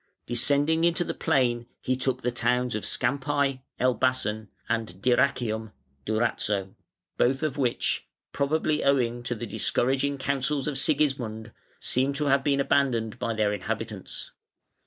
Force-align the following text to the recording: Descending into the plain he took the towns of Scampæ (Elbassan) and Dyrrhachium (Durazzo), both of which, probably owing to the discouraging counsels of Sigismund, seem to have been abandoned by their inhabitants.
Descending 0.25 0.83
into 0.83 1.03
the 1.03 1.13
plain 1.13 1.67
he 1.79 1.95
took 1.95 2.23
the 2.23 2.31
towns 2.31 2.73
of 2.73 2.81
Scampæ 2.81 3.61
(Elbassan) 3.79 4.47
and 4.67 4.95
Dyrrhachium 4.99 5.73
(Durazzo), 6.07 6.73
both 7.17 7.43
of 7.43 7.55
which, 7.55 8.07
probably 8.31 8.83
owing 8.83 9.21
to 9.21 9.35
the 9.35 9.45
discouraging 9.45 10.17
counsels 10.17 10.67
of 10.67 10.79
Sigismund, 10.79 11.51
seem 11.79 12.13
to 12.13 12.25
have 12.25 12.43
been 12.43 12.59
abandoned 12.59 13.19
by 13.19 13.35
their 13.35 13.53
inhabitants. 13.53 14.31